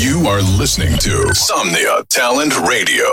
You 0.00 0.26
are 0.28 0.40
listening 0.40 0.96
to 1.00 1.28
Somnia 1.34 2.02
Talent 2.08 2.54
Radio. 2.66 3.04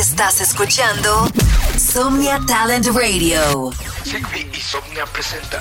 Estás 0.00 0.40
escuchando 0.40 1.28
Somnia 1.76 2.40
Talent 2.46 2.86
Radio. 2.86 3.72
Sigby 4.02 4.48
y 4.54 4.58
Somnia 4.58 5.04
presenta 5.04 5.60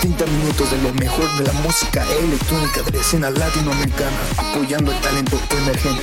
30 0.00 0.26
minutos 0.26 0.72
de 0.72 0.82
lo 0.82 0.92
mejor 0.94 1.32
de 1.38 1.44
la 1.44 1.52
música 1.52 2.04
electrónica 2.18 2.82
de 2.82 2.90
la 2.90 3.00
escena 3.00 3.30
latinoamericana, 3.30 4.18
apoyando 4.38 4.90
el 4.90 5.00
talento 5.00 5.40
emergente. 5.50 6.02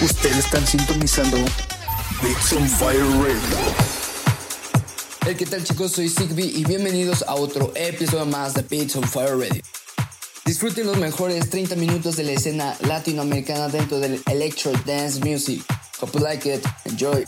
Ustedes 0.00 0.38
están 0.38 0.66
sintonizando 0.66 1.36
Big 2.22 2.38
Fire 2.78 3.04
Radio. 3.20 3.99
Hey, 5.22 5.34
¿qué 5.36 5.44
tal 5.44 5.62
chicos? 5.62 5.92
Soy 5.92 6.08
Zigbee 6.08 6.46
y 6.46 6.64
bienvenidos 6.64 7.22
a 7.28 7.34
otro 7.34 7.72
episodio 7.74 8.24
más 8.24 8.54
de 8.54 8.62
Beats 8.62 8.96
on 8.96 9.04
Fire 9.04 9.38
Radio. 9.38 9.62
Disfruten 10.46 10.86
los 10.86 10.96
mejores 10.96 11.50
30 11.50 11.76
minutos 11.76 12.16
de 12.16 12.24
la 12.24 12.32
escena 12.32 12.74
latinoamericana 12.80 13.68
dentro 13.68 14.00
del 14.00 14.22
Electro 14.30 14.72
Dance 14.86 15.20
Music. 15.20 15.62
Hope 16.00 16.18
you 16.18 16.24
like 16.24 16.50
it. 16.50 16.64
Enjoy. 16.86 17.24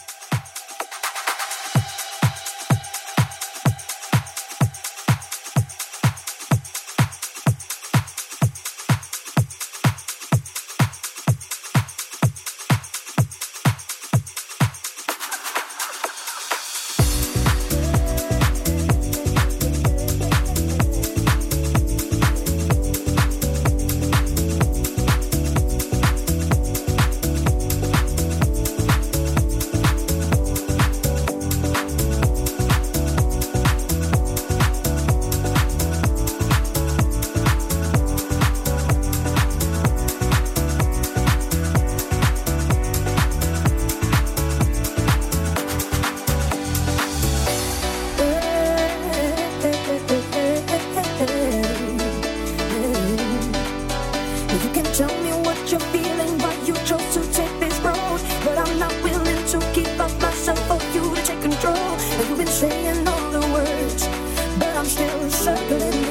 shut 65.44 65.58
the 65.68 66.01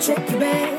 check 0.00 0.30
your 0.30 0.40
bag. 0.40 0.69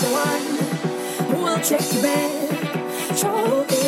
the 0.00 0.06
one 0.06 1.28
who 1.28 1.42
will 1.44 1.60
check 1.60 1.92
your 1.92 2.02
bed. 2.02 3.18
Trouble 3.18 3.79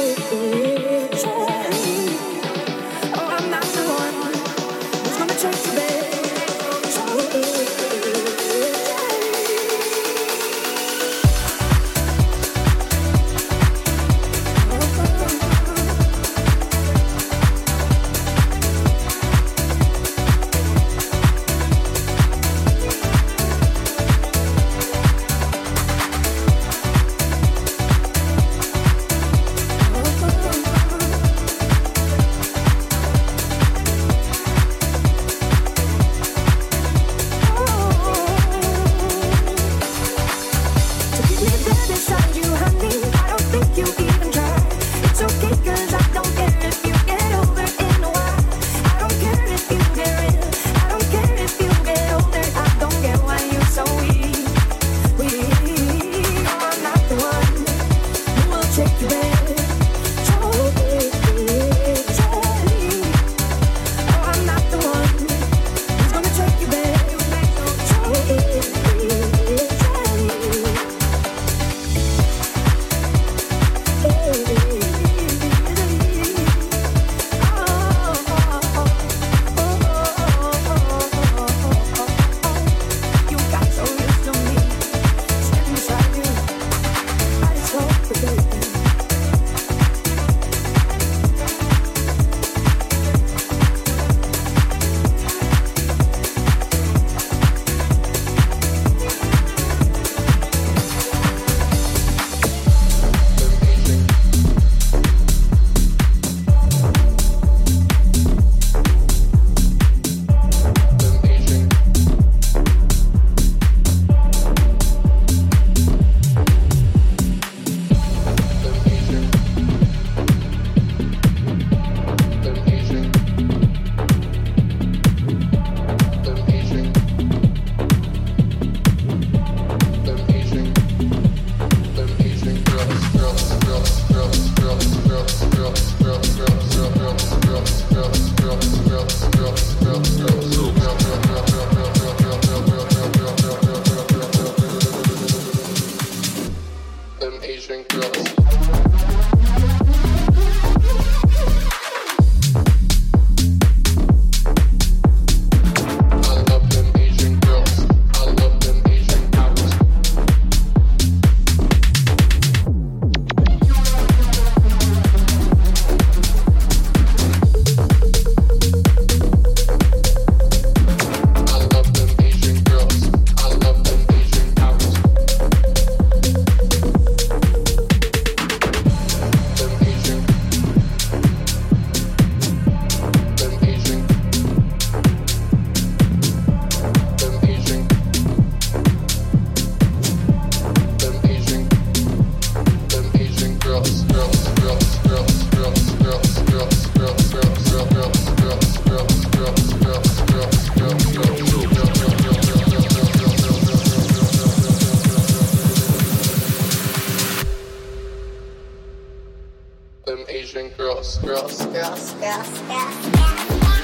pushing 210.53 210.71
girls, 210.77 211.17
girls, 211.19 211.65
girls, 211.65 212.13
girls, 212.13 212.13
girls. 212.21 212.61
girls, 212.69 213.09
girls. 213.09 213.82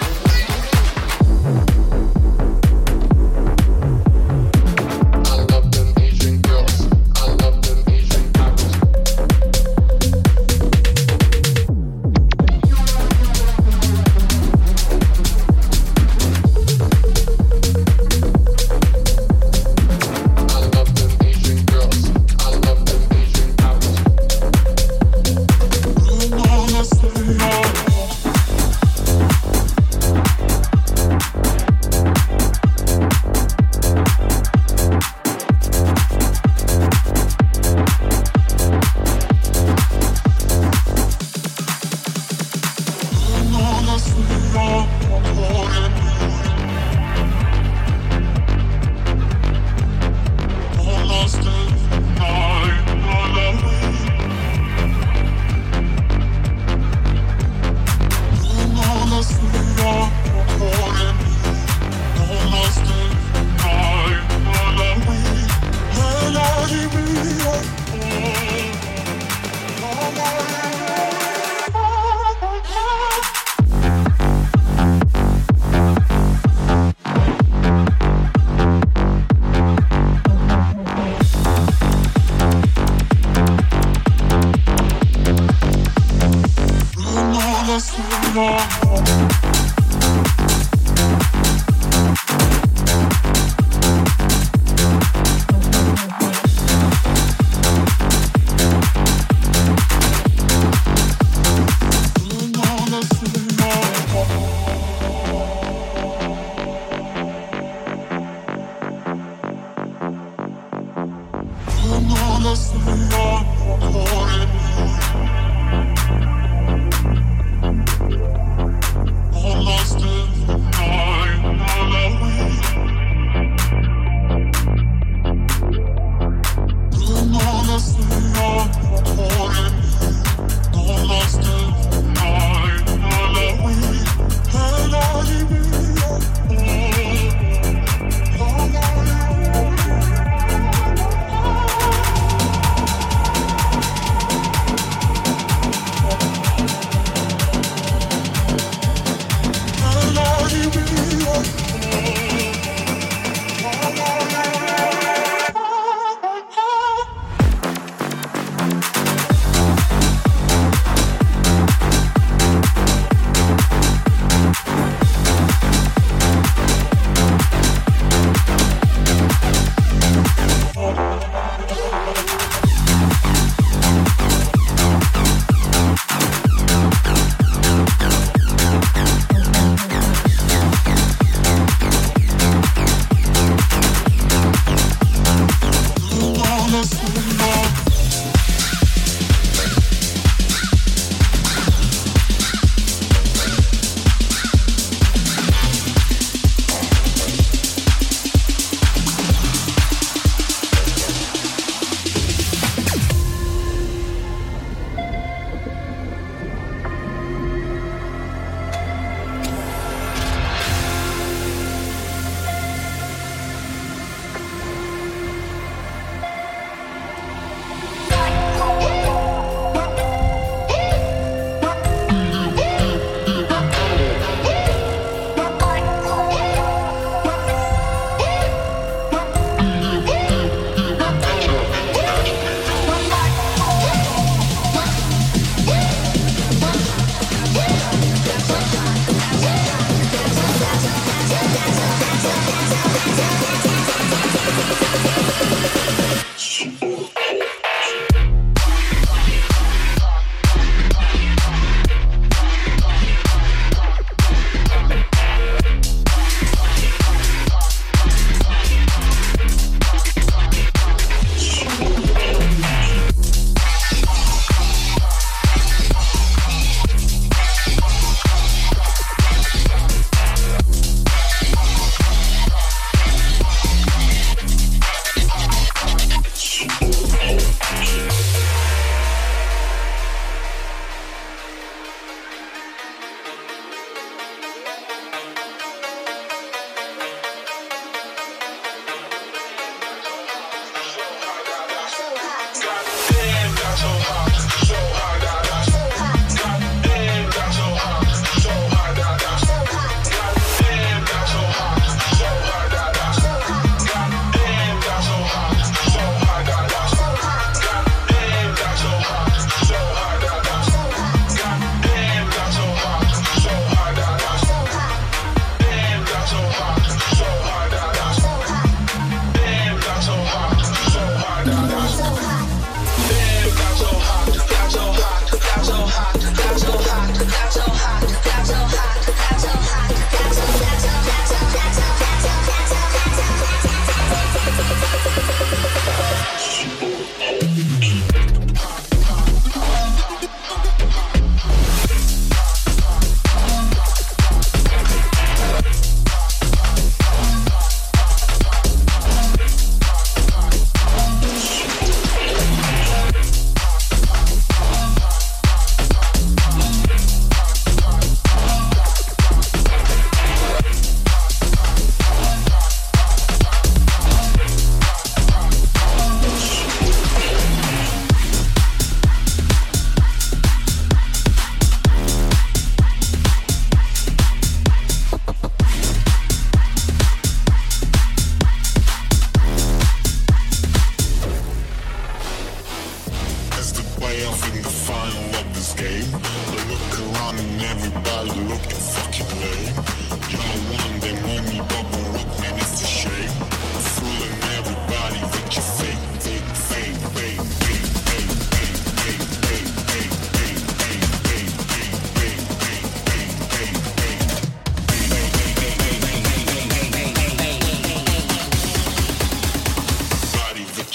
เ 44.59 45.58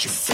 you 0.04 0.10
feel. 0.10 0.33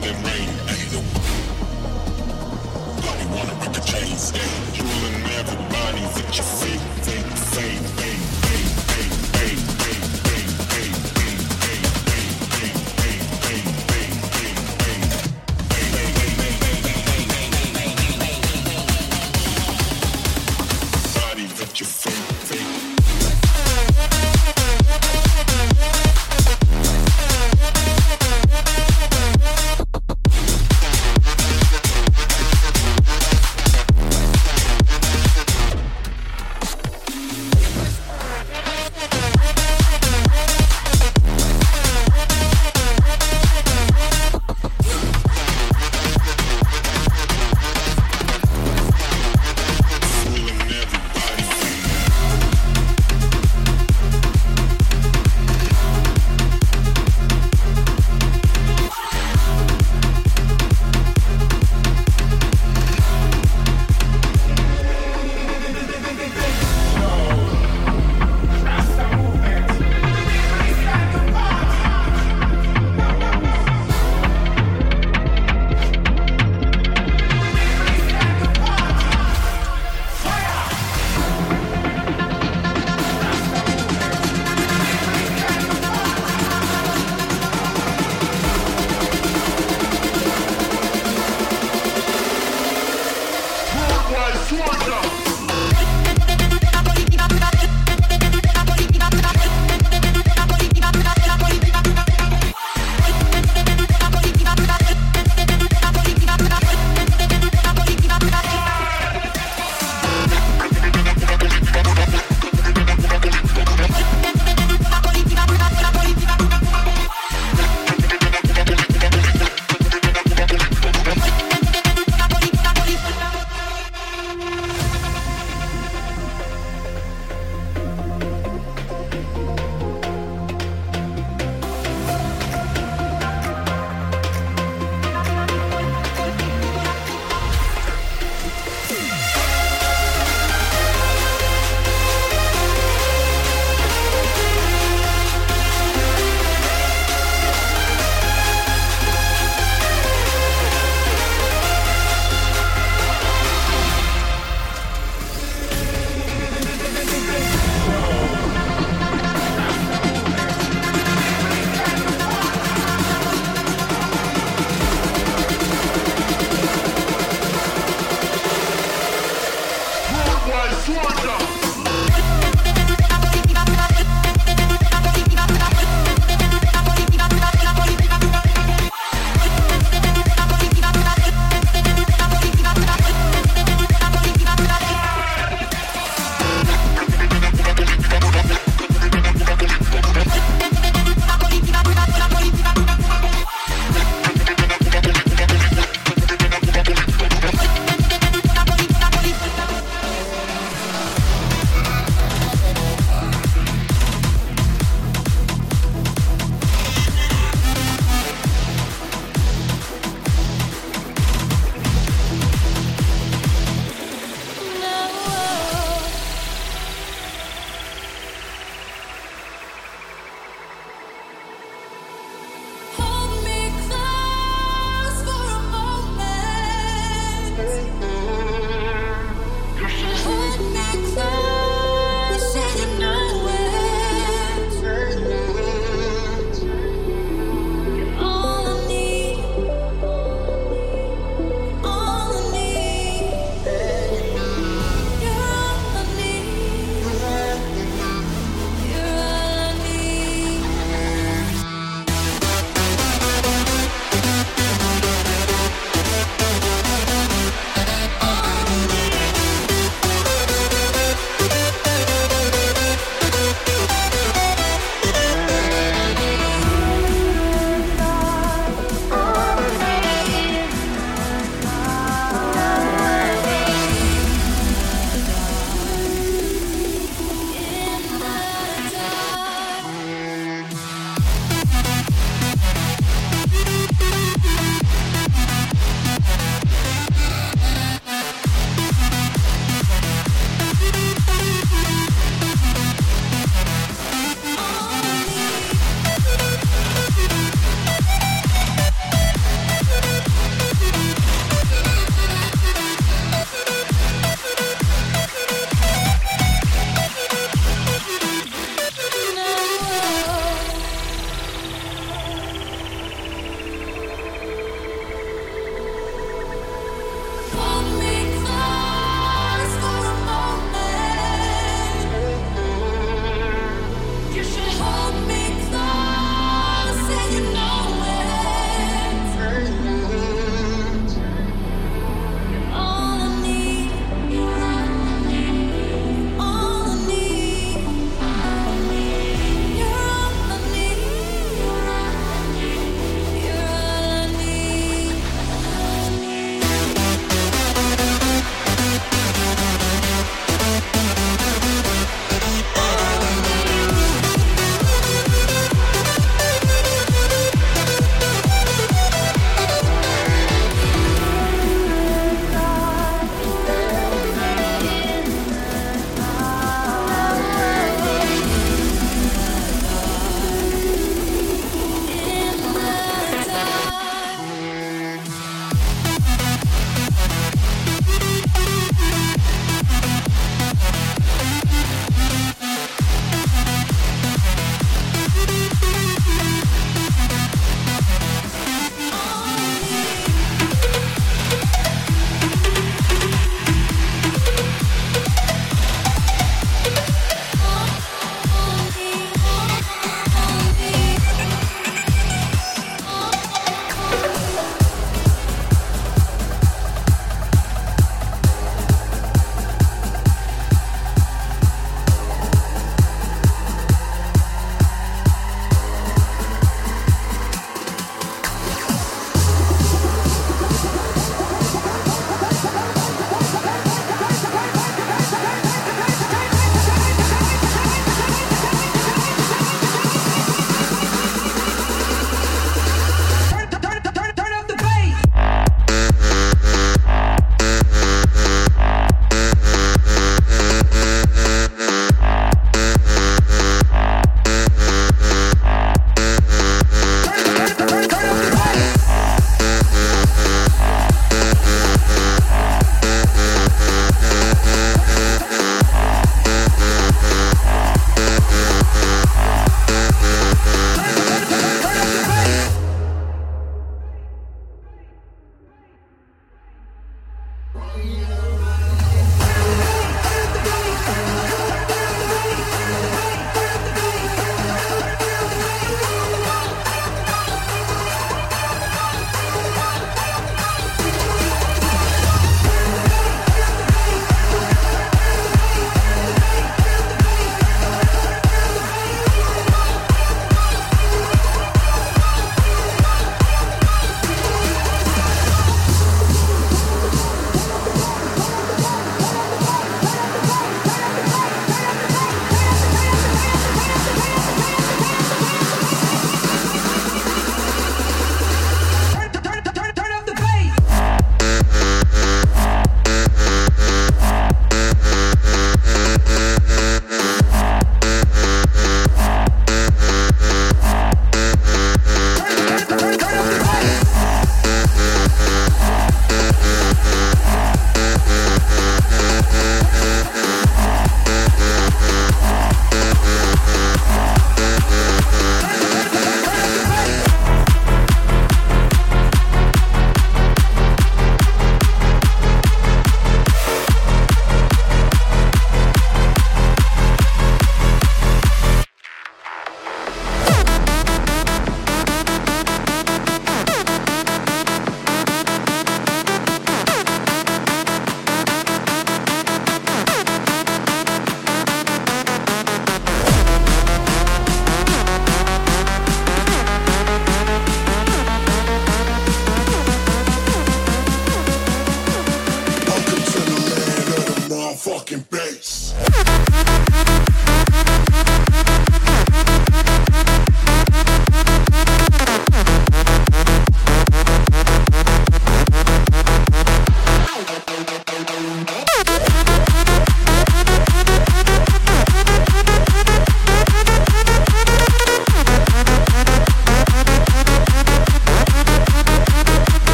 Them 0.00 0.24
rain, 0.24 0.59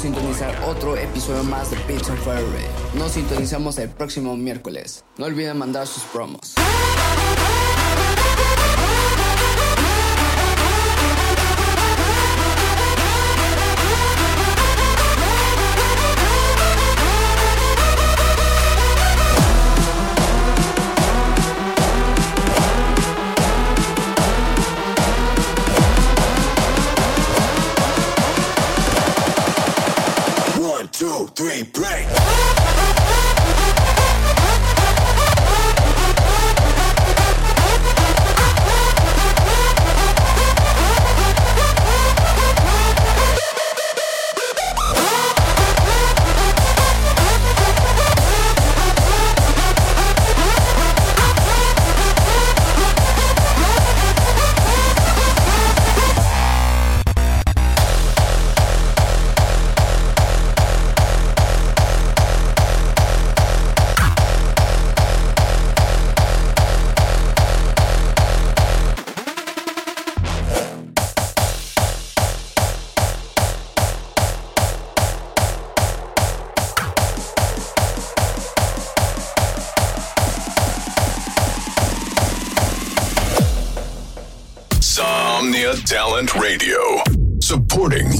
sintonizar 0.00 0.56
otro 0.66 0.96
episodio 0.96 1.44
más 1.44 1.70
de 1.70 1.76
Fire 1.76 2.06
Radio. 2.24 2.68
Nos 2.94 3.12
sintonizamos 3.12 3.76
el 3.78 3.90
próximo 3.90 4.34
miércoles. 4.34 5.04
No 5.18 5.26
olviden 5.26 5.58
mandar 5.58 5.86
sus 5.86 6.04
promos. 6.04 6.54